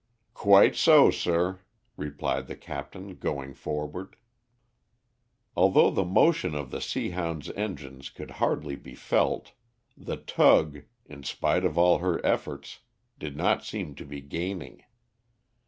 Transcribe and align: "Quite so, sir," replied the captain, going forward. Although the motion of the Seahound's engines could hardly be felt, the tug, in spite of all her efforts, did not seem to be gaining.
"Quite 0.33 0.75
so, 0.75 1.11
sir," 1.11 1.59
replied 1.95 2.47
the 2.47 2.55
captain, 2.55 3.17
going 3.17 3.53
forward. 3.53 4.15
Although 5.55 5.91
the 5.91 6.03
motion 6.03 6.55
of 6.55 6.71
the 6.71 6.79
Seahound's 6.81 7.51
engines 7.51 8.09
could 8.09 8.31
hardly 8.41 8.75
be 8.75 8.95
felt, 8.95 9.51
the 9.95 10.17
tug, 10.17 10.79
in 11.05 11.21
spite 11.21 11.63
of 11.63 11.77
all 11.77 11.99
her 11.99 12.19
efforts, 12.25 12.79
did 13.19 13.37
not 13.37 13.63
seem 13.63 13.93
to 13.93 14.03
be 14.03 14.21
gaining. 14.21 14.83